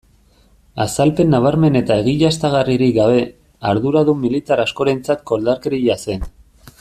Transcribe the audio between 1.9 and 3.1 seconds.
egiaztagarririk